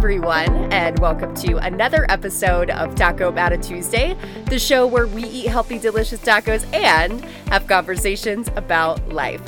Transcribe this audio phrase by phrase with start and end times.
[0.00, 5.24] everyone, and welcome to another episode of Taco About a Tuesday, the show where we
[5.24, 9.42] eat healthy, delicious tacos and have conversations about life.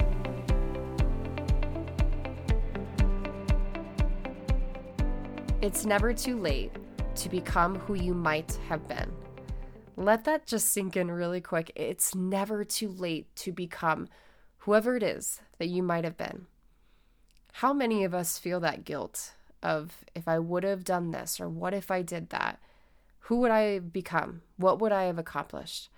[5.63, 6.73] It's never too late
[7.15, 9.11] to become who you might have been.
[9.97, 11.73] Let that just sink in really quick.
[11.75, 14.07] It's never too late to become
[14.59, 16.45] whoever it is that you might have been.
[17.55, 21.49] How many of us feel that guilt of if I would have done this or
[21.49, 22.59] what if I did that?
[23.27, 24.43] Who would I become?
[24.57, 25.89] What would I have accomplished?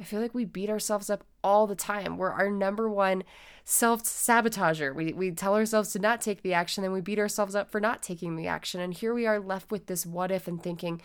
[0.00, 2.16] I feel like we beat ourselves up all the time.
[2.16, 3.22] We're our number one
[3.64, 4.94] self sabotager.
[4.94, 7.80] We, we tell ourselves to not take the action, then we beat ourselves up for
[7.80, 8.80] not taking the action.
[8.80, 11.00] And here we are left with this what if and thinking,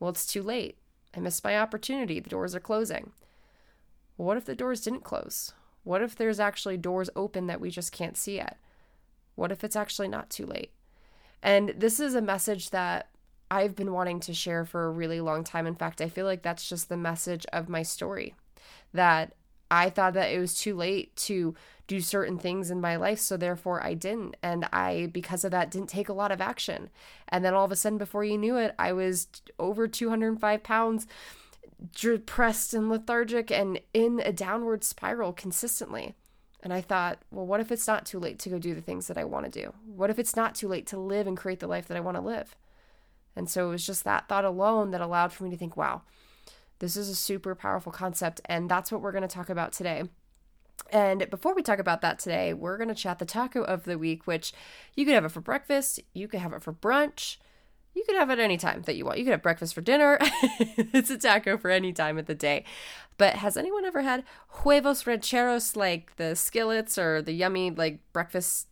[0.00, 0.78] well, it's too late.
[1.14, 2.20] I missed my opportunity.
[2.20, 3.12] The doors are closing.
[4.16, 5.52] What if the doors didn't close?
[5.84, 8.58] What if there's actually doors open that we just can't see yet?
[9.34, 10.72] What if it's actually not too late?
[11.42, 13.08] And this is a message that
[13.50, 15.66] I've been wanting to share for a really long time.
[15.66, 18.34] In fact, I feel like that's just the message of my story
[18.92, 19.34] that
[19.70, 21.54] I thought that it was too late to
[21.86, 24.36] do certain things in my life, so therefore I didn't.
[24.42, 26.90] And I, because of that, didn't take a lot of action.
[27.28, 29.28] And then all of a sudden, before you knew it, I was
[29.58, 31.06] over 205 pounds,
[31.94, 36.14] depressed and lethargic, and in a downward spiral consistently.
[36.62, 39.06] And I thought, well, what if it's not too late to go do the things
[39.06, 39.72] that I want to do?
[39.86, 42.16] What if it's not too late to live and create the life that I want
[42.16, 42.56] to live?
[43.36, 46.02] And so it was just that thought alone that allowed for me to think, wow,
[46.80, 48.40] this is a super powerful concept.
[48.46, 50.04] And that's what we're going to talk about today.
[50.90, 53.98] And before we talk about that today, we're going to chat the taco of the
[53.98, 54.52] week, which
[54.94, 57.36] you could have it for breakfast, you could have it for brunch,
[57.98, 59.18] you could have it any time that you want.
[59.18, 60.18] You could have breakfast for dinner.
[60.20, 62.64] it's a taco for any time of the day.
[63.16, 64.22] But has anyone ever had
[64.62, 68.68] huevos rancheros, like the skillets or the yummy like breakfast,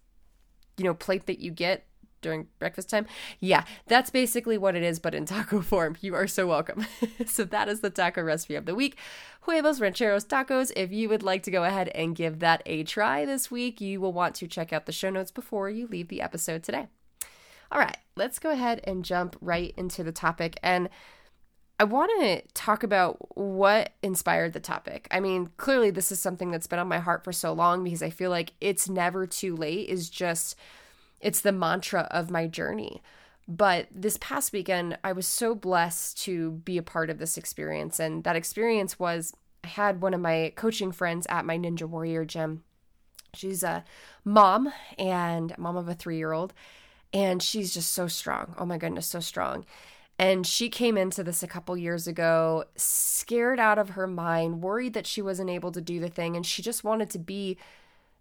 [0.76, 1.86] you know, plate that you get
[2.22, 3.06] during breakfast time?
[3.40, 5.96] Yeah, that's basically what it is, but in taco form.
[6.00, 6.86] You are so welcome.
[7.26, 8.96] so that is the taco recipe of the week.
[9.40, 10.70] Huevos rancheros tacos.
[10.76, 14.00] If you would like to go ahead and give that a try this week, you
[14.00, 16.86] will want to check out the show notes before you leave the episode today.
[17.70, 20.58] All right, let's go ahead and jump right into the topic.
[20.62, 20.88] And
[21.78, 25.08] I want to talk about what inspired the topic.
[25.10, 28.02] I mean, clearly, this is something that's been on my heart for so long because
[28.02, 30.56] I feel like it's never too late, is just,
[31.20, 33.02] it's the mantra of my journey.
[33.46, 38.00] But this past weekend, I was so blessed to be a part of this experience.
[38.00, 42.24] And that experience was I had one of my coaching friends at my Ninja Warrior
[42.24, 42.64] gym.
[43.34, 43.84] She's a
[44.24, 46.54] mom and mom of a three year old
[47.16, 48.54] and she's just so strong.
[48.58, 49.64] Oh my goodness, so strong.
[50.18, 54.92] And she came into this a couple years ago, scared out of her mind, worried
[54.92, 56.36] that she wasn't able to do the thing.
[56.36, 57.56] And she just wanted to be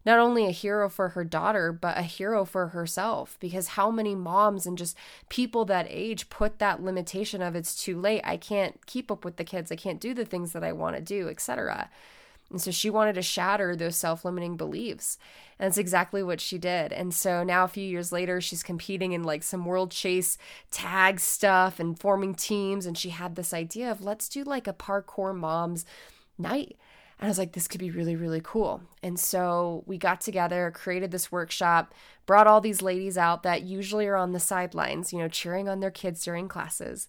[0.06, 3.38] not only a hero for her daughter, but a hero for herself.
[3.42, 4.96] Because how many moms and just
[5.28, 8.22] people that age put that limitation of it's too late.
[8.24, 9.74] I can't keep up with the kids.
[9.74, 11.90] I can't do the things that I want to do, etc.
[12.52, 15.18] And so she wanted to shatter those self limiting beliefs.
[15.58, 16.92] And that's exactly what she did.
[16.94, 20.38] And so now, a few years later, she's competing in like some world chase
[20.70, 22.86] tag stuff and forming teams.
[22.86, 25.86] And she had this idea of let's do like a parkour moms
[26.38, 26.78] night.
[27.20, 28.82] And I was like, this could be really, really cool.
[29.02, 31.94] And so we got together, created this workshop,
[32.26, 35.80] brought all these ladies out that usually are on the sidelines, you know, cheering on
[35.80, 37.08] their kids during classes.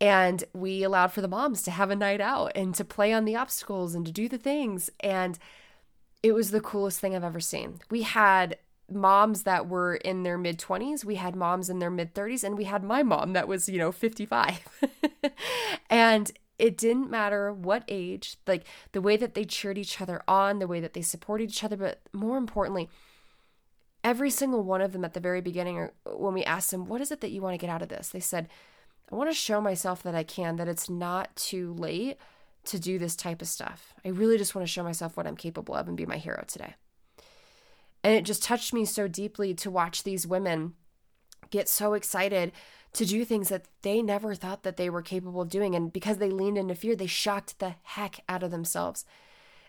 [0.00, 3.26] And we allowed for the moms to have a night out and to play on
[3.26, 4.88] the obstacles and to do the things.
[5.00, 5.38] And
[6.22, 7.80] it was the coolest thing I've ever seen.
[7.90, 8.56] We had
[8.90, 12.58] moms that were in their mid 20s, we had moms in their mid 30s, and
[12.58, 14.60] we had my mom that was, you know, 55.
[15.90, 20.58] and it didn't matter what age, like the way that they cheered each other on,
[20.58, 22.88] the way that they supported each other, but more importantly,
[24.04, 27.10] every single one of them at the very beginning, when we asked them, What is
[27.10, 28.10] it that you want to get out of this?
[28.10, 28.48] They said,
[29.10, 32.16] I want to show myself that I can, that it's not too late
[32.66, 33.94] to do this type of stuff.
[34.04, 36.44] I really just want to show myself what I'm capable of and be my hero
[36.46, 36.74] today.
[38.04, 40.74] And it just touched me so deeply to watch these women
[41.50, 42.52] get so excited
[42.92, 45.74] to do things that they never thought that they were capable of doing.
[45.74, 49.04] And because they leaned into fear, they shocked the heck out of themselves.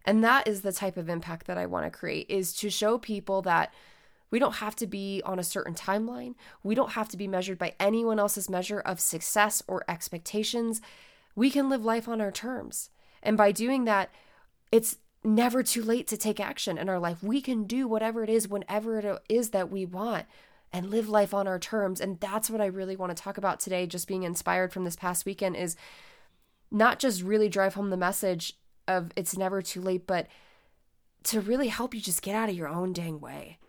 [0.06, 2.98] And that is the type of impact that I want to create is to show
[2.98, 3.74] people that
[4.32, 6.36] we don't have to be on a certain timeline.
[6.64, 10.82] We don't have to be measured by anyone else's measure of success or expectations.
[11.36, 12.90] We can live life on our terms.
[13.22, 14.10] And by doing that,
[14.72, 17.22] it's never too late to take action in our life.
[17.22, 20.26] We can do whatever it is whenever it is that we want
[20.74, 22.00] and live life on our terms.
[22.00, 24.96] And that's what I really want to talk about today, just being inspired from this
[24.96, 25.76] past weekend is
[26.72, 28.54] not just really drive home the message
[28.88, 30.28] of it's never too late, but
[31.24, 33.60] to really help you just get out of your own dang way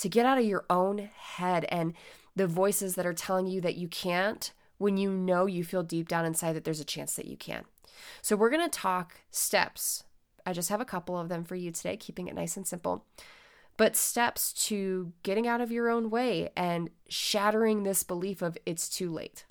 [0.00, 1.94] to get out of your own head and
[2.36, 6.08] the voices that are telling you that you can't when you know you feel deep
[6.08, 7.64] down inside that there's a chance that you can.
[8.22, 10.04] So, we're going to talk steps.
[10.46, 13.04] I just have a couple of them for you today, keeping it nice and simple.
[13.76, 18.88] But steps to getting out of your own way and shattering this belief of it's
[18.88, 19.44] too late.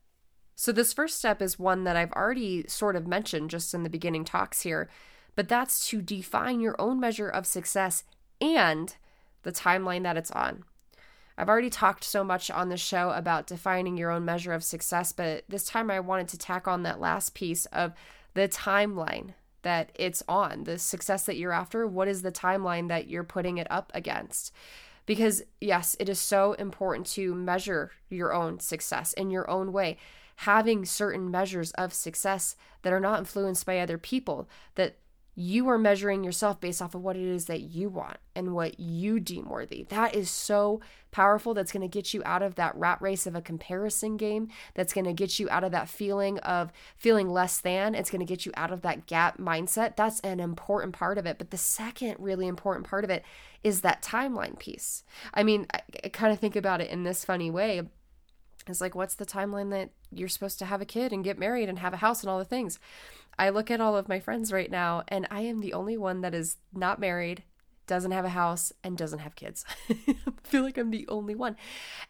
[0.56, 3.90] So, this first step is one that I've already sort of mentioned just in the
[3.90, 4.90] beginning talks here,
[5.36, 8.04] but that's to define your own measure of success
[8.42, 8.95] and
[9.44, 10.63] the timeline that it's on.
[11.38, 15.13] I've already talked so much on the show about defining your own measure of success,
[15.13, 17.94] but this time I wanted to tack on that last piece of
[18.33, 21.88] the timeline that it's on, the success that you're after.
[21.88, 24.53] What is the timeline that you're putting it up against?
[25.06, 29.97] Because, yes, it is so important to measure your own success in your own way
[30.44, 34.95] having certain measures of success that are not influenced by other people, that
[35.39, 38.77] you are measuring yourself based off of what it is that you want and what
[38.77, 39.83] you deem worthy.
[39.88, 40.81] That is so
[41.12, 41.53] powerful.
[41.53, 44.50] That's going to get you out of that rat race of a comparison game.
[44.74, 47.95] That's going to get you out of that feeling of feeling less than.
[47.95, 49.95] It's going to get you out of that gap mindset.
[49.95, 51.38] That's an important part of it.
[51.38, 53.24] But the second really important part of it
[53.63, 55.06] is that timeline piece.
[55.33, 57.83] I mean, I, I kind of think about it in this funny way
[58.69, 61.69] it's like, what's the timeline that you're supposed to have a kid and get married
[61.69, 62.80] and have a house and all the things?
[63.39, 66.21] I look at all of my friends right now, and I am the only one
[66.21, 67.44] that is not married,
[67.88, 69.65] doesn't have a house, and doesn't have kids.
[69.89, 71.56] I feel like I'm the only one.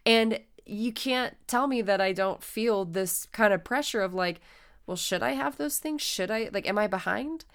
[0.05, 4.41] And you can't tell me that I don't feel this kind of pressure of like,
[4.87, 6.01] well, should I have those things?
[6.01, 7.45] Should I, like, am I behind?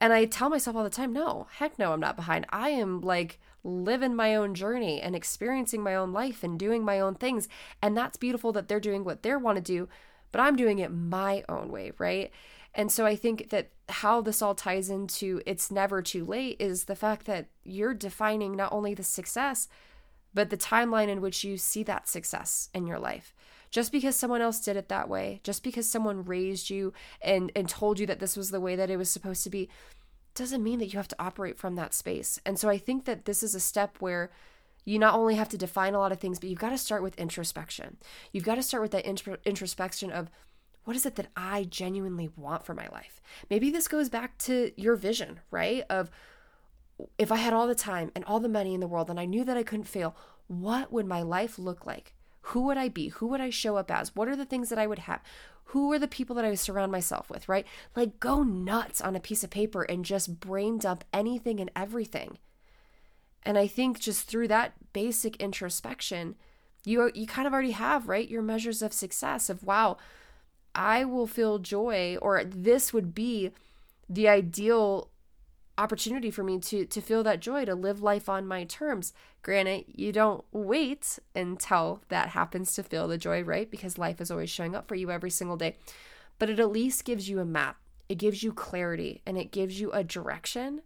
[0.00, 2.46] And I tell myself all the time, no, heck no, I'm not behind.
[2.50, 6.98] I am like, living my own journey and experiencing my own life and doing my
[6.98, 7.48] own things.
[7.82, 9.88] And that's beautiful that they're doing what they want to do,
[10.32, 12.30] but I'm doing it my own way, right?
[12.74, 16.84] And so I think that how this all ties into it's never too late is
[16.84, 19.68] the fact that you're defining not only the success,
[20.32, 23.34] but the timeline in which you see that success in your life.
[23.70, 27.68] Just because someone else did it that way, just because someone raised you and, and
[27.68, 29.68] told you that this was the way that it was supposed to be,
[30.34, 32.40] doesn't mean that you have to operate from that space.
[32.46, 34.30] And so I think that this is a step where
[34.84, 37.02] you not only have to define a lot of things, but you've got to start
[37.02, 37.96] with introspection.
[38.32, 39.06] You've got to start with that
[39.44, 40.30] introspection of
[40.84, 43.20] what is it that I genuinely want for my life?
[43.48, 45.84] Maybe this goes back to your vision, right?
[45.90, 46.10] Of
[47.18, 49.24] if I had all the time and all the money in the world and I
[49.24, 50.16] knew that I couldn't fail,
[50.46, 52.14] what would my life look like?
[52.42, 53.08] Who would I be?
[53.08, 54.16] Who would I show up as?
[54.16, 55.20] What are the things that I would have?
[55.66, 57.66] Who are the people that I surround myself with, right?
[57.94, 62.38] Like go nuts on a piece of paper and just brain dump anything and everything.
[63.44, 66.34] And I think just through that basic introspection,
[66.84, 68.28] you you kind of already have, right?
[68.28, 69.96] Your measures of success of wow,
[70.74, 73.50] I will feel joy or this would be
[74.08, 75.10] the ideal
[75.78, 79.12] opportunity for me to to feel that joy to live life on my terms.
[79.42, 83.70] Granted you don't wait until that happens to feel the joy right?
[83.70, 85.76] Because life is always showing up for you every single day.
[86.38, 87.76] But it at least gives you a map.
[88.08, 90.82] It gives you clarity and it gives you a direction.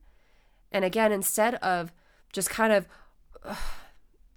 [0.70, 1.92] And again instead of
[2.32, 2.86] just kind of
[3.44, 3.56] ugh,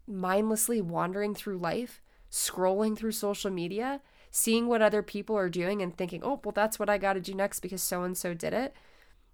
[0.08, 2.02] mindlessly wandering through life
[2.32, 4.02] scrolling through social media
[4.38, 7.22] seeing what other people are doing and thinking oh well that's what i got to
[7.22, 8.74] do next because so and so did it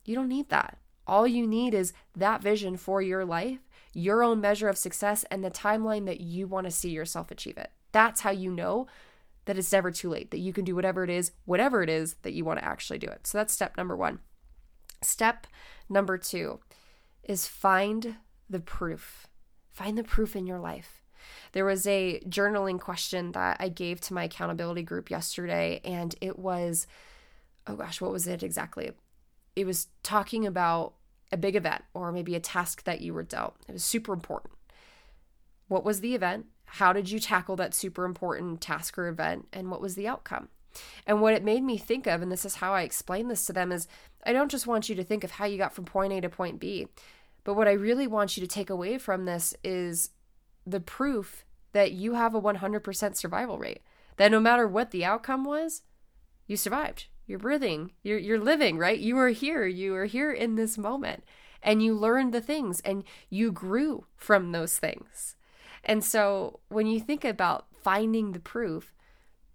[0.05, 3.59] you don't need that all you need is that vision for your life,
[3.93, 7.57] your own measure of success, and the timeline that you want to see yourself achieve
[7.57, 7.71] it.
[7.91, 8.87] That's how you know
[9.45, 12.15] that it's never too late, that you can do whatever it is, whatever it is
[12.21, 13.27] that you want to actually do it.
[13.27, 14.19] So that's step number one.
[15.01, 15.45] Step
[15.89, 16.59] number two
[17.23, 18.15] is find
[18.49, 19.27] the proof.
[19.71, 21.02] Find the proof in your life.
[21.51, 26.37] There was a journaling question that I gave to my accountability group yesterday, and it
[26.39, 26.87] was,
[27.67, 28.91] oh gosh, what was it exactly?
[29.55, 30.93] it was talking about
[31.31, 33.55] a big event or maybe a task that you were dealt.
[33.67, 34.53] It was super important.
[35.67, 36.47] What was the event?
[36.65, 39.47] How did you tackle that super important task or event?
[39.53, 40.49] And what was the outcome?
[41.05, 43.53] And what it made me think of, and this is how I explain this to
[43.53, 43.87] them, is
[44.25, 46.29] I don't just want you to think of how you got from point A to
[46.29, 46.87] point B,
[47.43, 50.09] but what I really want you to take away from this is
[50.65, 53.81] the proof that you have a 100% survival rate.
[54.17, 55.81] That no matter what the outcome was,
[56.47, 57.07] you survived.
[57.25, 57.91] You're breathing.
[58.03, 58.99] You're you're living right?
[58.99, 59.65] You are here.
[59.65, 61.23] You are here in this moment.
[61.61, 65.35] And you learned the things and you grew from those things.
[65.83, 68.93] And so when you think about finding the proof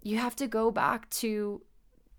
[0.03, 1.61] you have to go back to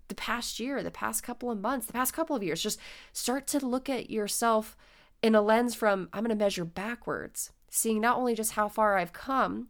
[0.08, 2.62] the past year the past couple of months the past couple of years.
[2.62, 2.78] Just
[3.12, 4.76] start to look at yourself
[5.22, 8.98] in a lens from i'm going to measure backwards seeing not only just how far
[8.98, 9.68] i've come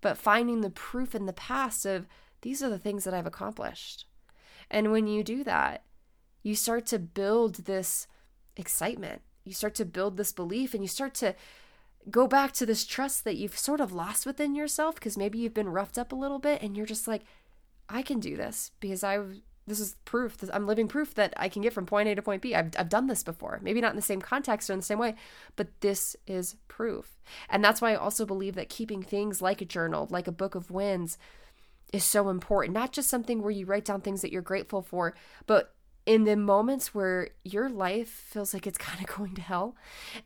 [0.00, 2.06] but finding the proof in the past of
[2.42, 4.06] these are the things that i've accomplished
[4.72, 5.84] and when you do that,
[6.42, 8.08] you start to build this
[8.56, 9.20] excitement.
[9.44, 11.36] You start to build this belief and you start to
[12.10, 15.54] go back to this trust that you've sort of lost within yourself because maybe you've
[15.54, 17.22] been roughed up a little bit and you're just like,
[17.88, 19.20] I can do this because I
[19.66, 20.38] this is proof.
[20.38, 22.54] This, I'm living proof that I can get from point A to point B.
[22.54, 23.60] I've, I've done this before.
[23.62, 25.14] Maybe not in the same context or in the same way,
[25.56, 27.20] but this is proof.
[27.48, 30.54] And that's why I also believe that keeping things like a journal, like a book
[30.54, 31.16] of wins,
[31.92, 32.74] is so important.
[32.74, 35.14] Not just something where you write down things that you're grateful for,
[35.46, 35.74] but
[36.06, 39.76] in the moments where your life feels like it's kind of going to hell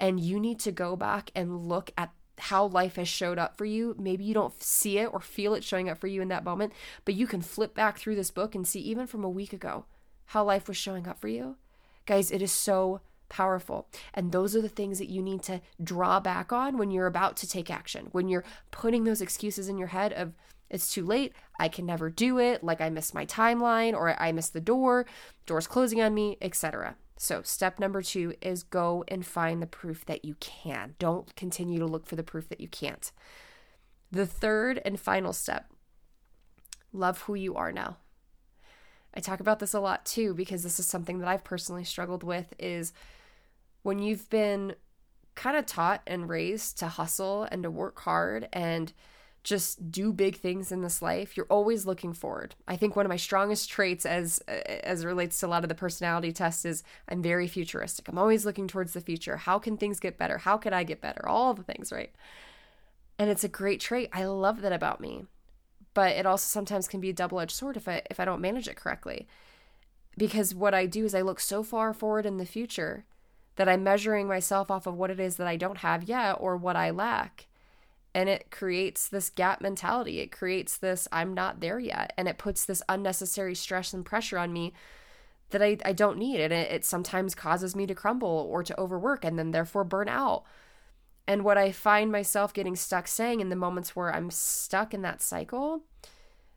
[0.01, 3.65] and you need to go back and look at how life has showed up for
[3.65, 3.95] you.
[3.99, 6.73] Maybe you don't see it or feel it showing up for you in that moment,
[7.05, 9.87] but you can flip back through this book and see, even from a week ago,
[10.27, 11.57] how life was showing up for you.
[12.05, 13.89] Guys, it is so powerful.
[14.15, 17.37] And those are the things that you need to draw back on when you're about
[17.39, 20.33] to take action, when you're putting those excuses in your head of,
[20.69, 24.33] it's too late, I can never do it, like I missed my timeline or I
[24.33, 25.07] missed the door,
[25.47, 26.97] doors closing on me, etc.
[27.19, 30.95] So, step number two is go and find the proof that you can.
[30.99, 33.11] Don't continue to look for the proof that you can't.
[34.11, 35.73] The third and final step
[36.93, 37.97] love who you are now.
[39.15, 42.23] I talk about this a lot too because this is something that I've personally struggled
[42.23, 42.93] with is
[43.83, 44.75] when you've been
[45.35, 48.93] kind of taught and raised to hustle and to work hard and
[49.47, 52.57] just do big things in this life you're always looking forward.
[52.67, 55.75] I think one of my strongest traits as as relates to a lot of the
[55.77, 58.09] personality tests is i'm very futuristic.
[58.09, 59.37] I'm always looking towards the future.
[59.37, 60.39] How can things get better?
[60.39, 61.29] How could i get better?
[61.29, 62.13] All the things right?
[63.21, 64.11] And it's a great trait.
[64.13, 65.27] I love that about me.
[65.95, 68.67] But it also sometimes can be a double-edged sword if i if i don't manage
[68.67, 69.29] it correctly.
[70.19, 73.05] Because what i do is i look so far forward in the future
[73.55, 76.57] that i'm measuring myself off of what it is that i don't have yet or
[76.57, 77.47] what i lack
[78.17, 80.21] and it creates this gap mentality.
[80.21, 82.15] It creates this I'm not there yet.
[82.17, 84.73] And it puts this unnecessary stress and pressure on me
[85.51, 86.41] that I, I don't need.
[86.41, 90.09] And it, it sometimes causes me to crumble or to overwork and then therefore burn
[90.09, 90.45] out.
[91.29, 95.03] And what I find myself getting stuck saying in the moments where I'm stuck in
[95.03, 95.83] that cycle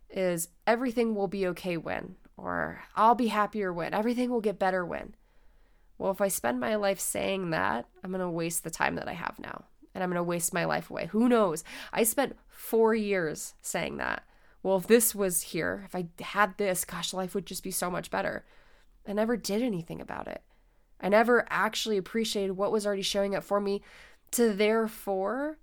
[0.10, 4.86] is everything will be okay when, or I'll be happier when, everything will get better
[4.86, 5.14] when.
[5.98, 9.10] Well, if I spend my life saying that, I'm going to waste the time that
[9.10, 9.66] I have now
[10.00, 11.08] and I'm going to waste my life away.
[11.08, 11.66] Who knows?
[11.92, 14.24] I spent four years saying that.
[14.64, 17.92] Well, if this was here, if I had this, gosh, life would just be so
[17.92, 18.46] much better.
[19.06, 20.42] I never did anything about it.
[21.02, 23.82] I never actually appreciated what was already showing up for me
[24.32, 25.58] to therefore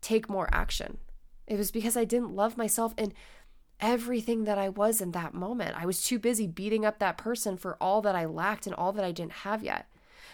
[0.00, 0.98] take more action.
[1.48, 3.12] It was because I didn't love myself and
[3.80, 5.74] everything that I was in that moment.
[5.76, 8.92] I was too busy beating up that person for all that I lacked and all
[8.92, 9.88] that I didn't have yet.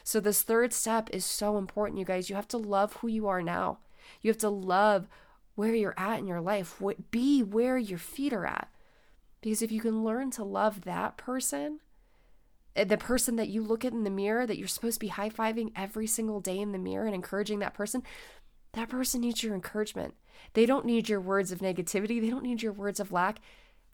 [0.07, 2.31] So, this third step is so important, you guys.
[2.31, 3.79] You have to love who you are now.
[4.23, 5.09] You have to love
[5.57, 8.69] where you're at in your life, what, be where your feet are at.
[9.41, 11.81] Because if you can learn to love that person,
[12.77, 15.09] eh, the person that you look at in the mirror, that you're supposed to be
[15.09, 18.05] high fiving every single day in the mirror and encouraging that person,
[18.75, 20.15] that person needs your encouragement.
[20.53, 23.41] They don't need your words of negativity, they don't need your words of lack.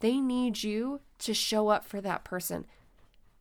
[0.00, 2.66] They need you to show up for that person.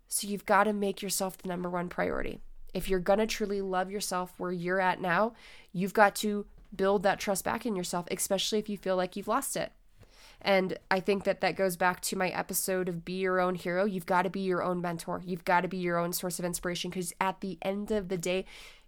[0.08, 2.40] So you've got to make yourself the number one priority.
[2.74, 5.34] If you're going to truly love yourself where you're at now,
[5.74, 9.28] you've got to build that trust back in yourself, especially if you feel like you've
[9.28, 9.72] lost it.
[10.42, 13.86] And I think that that goes back to my episode of Be Your Own Hero.
[13.86, 15.22] You've got to be your own mentor.
[15.24, 18.18] You've got to be your own source of inspiration because at the end of the
[18.18, 18.46] day,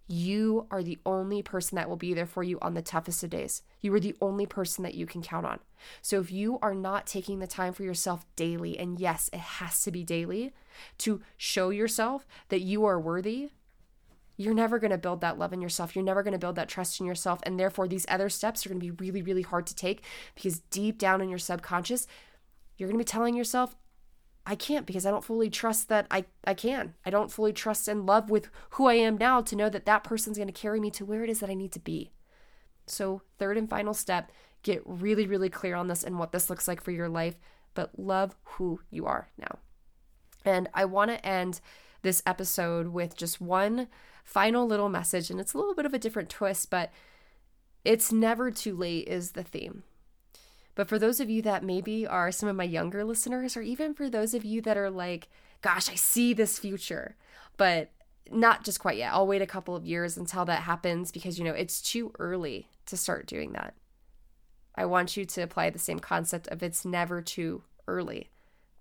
[0.08, 3.30] you are the only person that will be there for you on the toughest of
[3.30, 3.62] days.
[3.82, 5.60] You are the only person that you can count on.
[6.02, 9.82] So if you are not taking the time for yourself daily, and yes, it has
[9.84, 10.54] to be daily,
[11.00, 13.50] to show yourself that you are worthy,
[14.44, 15.96] you're never going to build that love in yourself.
[15.96, 17.40] You're never going to build that trust in yourself.
[17.44, 20.04] And therefore, these other steps are going to be really, really hard to take
[20.36, 22.08] because deep down in your subconscious,
[22.78, 23.76] you're going to be telling yourself,
[24.46, 26.96] I can't because I don't fully trust that I, I can.
[27.06, 30.04] I don't fully trust and love with who I am now to know that that
[30.04, 32.12] person's going to carry me to where it is that I need to be.
[32.86, 34.32] So, third and final step
[34.64, 37.36] get really, really clear on this and what this looks like for your life,
[37.74, 39.60] but love who you are now.
[40.46, 41.62] And I want to end
[42.04, 43.88] this episode with just one
[44.24, 45.30] final little message.
[45.30, 46.92] And it's a little bit of a different twist, but
[47.84, 49.84] it's never too late is the theme.
[50.76, 53.94] But for those of you that maybe are some of my younger listeners, or even
[53.94, 55.28] for those of you that are like,
[55.62, 57.16] gosh, I see this future,
[57.58, 57.92] but
[58.32, 59.14] not just quite yet.
[59.14, 62.70] I'll wait a couple of years until that happens because, you know, it's too early
[62.88, 63.76] to start doing that.
[64.76, 68.30] I want you to apply the same concept of it's never too early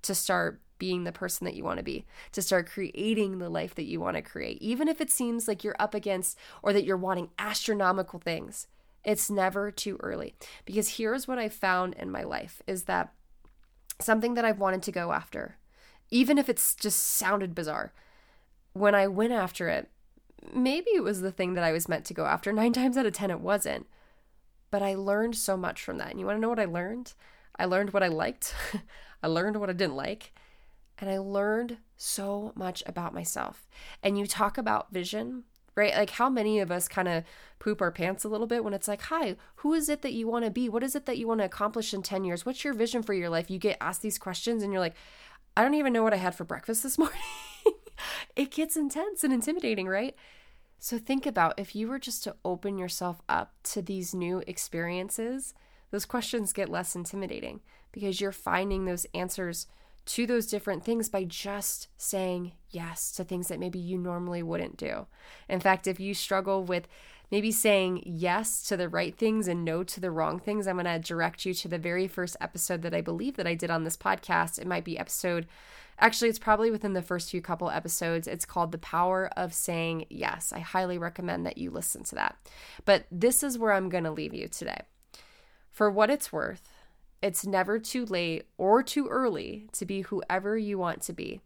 [0.03, 3.73] to start being the person that you want to be, to start creating the life
[3.73, 4.61] that you want to create.
[4.61, 8.67] Even if it seems like you're up against or that you're wanting astronomical things,
[9.05, 10.35] it's never too early.
[10.65, 13.13] Because here's what I found in my life is that
[14.01, 15.57] something that I've wanted to go after,
[16.11, 17.93] even if it's just sounded bizarre,
[18.73, 19.89] when I went after it,
[20.53, 22.53] maybe it was the thing that I was meant to go after.
[22.53, 23.87] Nine times out of 10, it wasn't.
[24.73, 26.11] But I learned so much from that.
[26.11, 27.13] And you want to know what I learned?
[27.57, 28.53] I learned what I liked,
[29.23, 30.33] I learned what I didn't like,
[31.03, 33.67] and I learned so much about myself.
[34.05, 35.43] And you talk about vision,
[35.75, 35.93] right?
[35.97, 37.25] Like, how many of us kind of
[37.59, 40.29] poop our pants a little bit when it's like, hi, who is it that you
[40.29, 40.69] want to be?
[40.69, 42.47] What is it that you want to accomplish in 10 years?
[42.47, 43.51] What's your vision for your life?
[43.51, 44.95] You get asked these questions and you're like,
[45.57, 47.19] I don't even know what I had for breakfast this morning.
[48.37, 50.15] it gets intense and intimidating, right?
[50.79, 55.53] So think about if you were just to open yourself up to these new experiences,
[55.91, 59.67] those questions get less intimidating because you're finding those answers
[60.05, 64.77] to those different things by just saying yes to things that maybe you normally wouldn't
[64.77, 65.07] do.
[65.49, 66.89] In fact, if you struggle with
[67.31, 70.87] maybe saying yes to the right things and no to the wrong things, I'm going
[70.87, 73.85] to direct you to the very first episode that I believe that I did on
[73.85, 74.59] this podcast.
[74.59, 75.47] It might be episode
[75.99, 78.27] Actually, it's probably within the first few couple episodes.
[78.27, 80.53] It's called The Power of Saying Yes.
[80.53, 82.37] I highly recommend that you listen to that.
[82.85, 84.83] But this is where I'm going to leave you today.
[85.71, 86.72] For what it's worth,
[87.23, 91.41] it's never too late or too early to be whoever you want to be.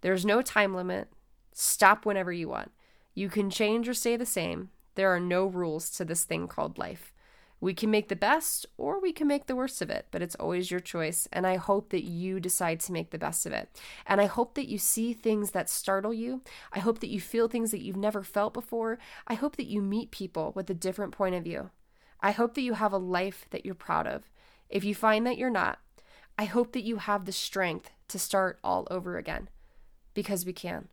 [0.00, 1.08] There's no time limit.
[1.52, 2.70] Stop whenever you want.
[3.14, 4.70] You can change or stay the same.
[4.94, 7.12] There are no rules to this thing called life.
[7.60, 10.36] We can make the best or we can make the worst of it, but it's
[10.36, 11.26] always your choice.
[11.32, 13.68] And I hope that you decide to make the best of it.
[14.06, 16.42] And I hope that you see things that startle you.
[16.72, 19.00] I hope that you feel things that you've never felt before.
[19.26, 21.70] I hope that you meet people with a different point of view.
[22.20, 24.30] I hope that you have a life that you're proud of.
[24.68, 25.78] If you find that you're not,
[26.38, 29.48] I hope that you have the strength to start all over again
[30.14, 30.88] because we can.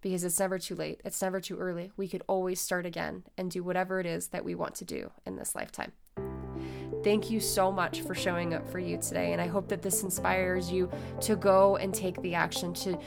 [0.00, 1.00] Because it's never too late.
[1.04, 1.90] It's never too early.
[1.96, 5.10] We could always start again and do whatever it is that we want to do
[5.26, 5.92] in this lifetime.
[7.04, 9.32] Thank you so much for showing up for you today.
[9.32, 12.98] And I hope that this inspires you to go and take the action to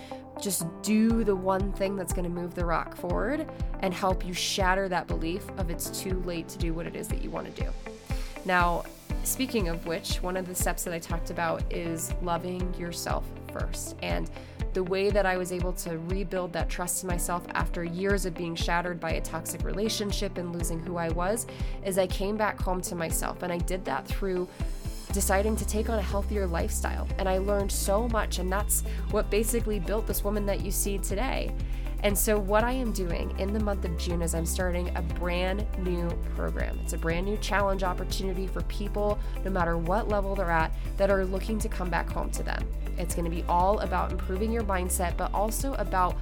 [0.42, 3.50] just do the one thing that's going to move the rock forward
[3.80, 7.08] and help you shatter that belief of it's too late to do what it is
[7.08, 7.70] that you want to do.
[8.46, 8.84] Now,
[9.24, 13.96] speaking of which, one of the steps that I talked about is loving yourself first.
[14.02, 14.30] And
[14.74, 18.34] the way that I was able to rebuild that trust in myself after years of
[18.34, 21.46] being shattered by a toxic relationship and losing who I was
[21.86, 23.44] is I came back home to myself.
[23.44, 24.48] And I did that through
[25.12, 27.08] deciding to take on a healthier lifestyle.
[27.18, 28.40] And I learned so much.
[28.40, 28.82] And that's
[29.12, 31.52] what basically built this woman that you see today.
[32.04, 35.02] And so, what I am doing in the month of June is I'm starting a
[35.02, 36.80] brand new program.
[36.84, 41.12] It's a brand new challenge opportunity for people, no matter what level they're at, that
[41.12, 42.68] are looking to come back home to them.
[42.98, 46.16] It's going to be all about improving your mindset, but also about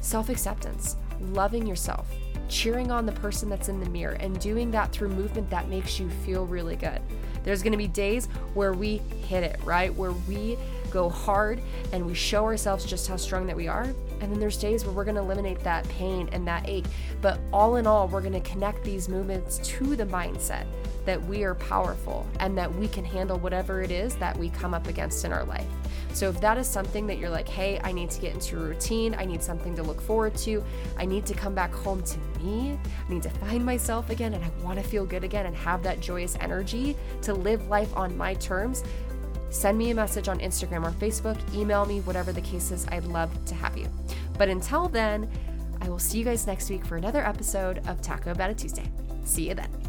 [0.00, 2.06] self acceptance, loving yourself,
[2.48, 5.98] cheering on the person that's in the mirror, and doing that through movement that makes
[5.98, 7.00] you feel really good.
[7.42, 9.92] There's going to be days where we hit it, right?
[9.94, 10.56] Where we
[10.90, 11.60] go hard
[11.92, 13.92] and we show ourselves just how strong that we are.
[14.20, 16.86] And then there's days where we're going to eliminate that pain and that ache.
[17.20, 20.66] But all in all, we're going to connect these movements to the mindset
[21.04, 24.74] that we are powerful and that we can handle whatever it is that we come
[24.74, 25.66] up against in our life.
[26.12, 28.60] So if that is something that you're like, hey, I need to get into a
[28.68, 30.64] routine, I need something to look forward to,
[30.96, 34.42] I need to come back home to me, I need to find myself again, and
[34.42, 38.16] I want to feel good again and have that joyous energy to live life on
[38.16, 38.82] my terms,
[39.56, 42.86] send me a message on Instagram or Facebook, email me, whatever the case is.
[42.88, 43.88] I'd love to have you.
[44.38, 45.28] But until then,
[45.80, 48.90] I will see you guys next week for another episode of Taco About a Tuesday.
[49.24, 49.85] See you then.